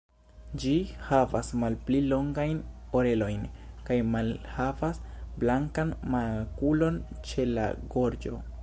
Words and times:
Ĝi 0.61 0.71
havas 1.09 1.51
malpli 1.63 1.99
longajn 2.13 2.61
orelojn 3.01 3.45
kaj 3.91 3.99
malhavas 4.17 5.03
blankan 5.45 5.95
makulon 6.17 7.01
ĉe 7.31 7.49
la 7.55 7.71
gorĝo. 7.97 8.47